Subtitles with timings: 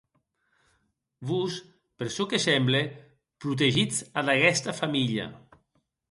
[1.31, 1.57] Vos,
[1.97, 2.81] per çò que semble
[3.45, 5.27] protegitz ad aguesta familha.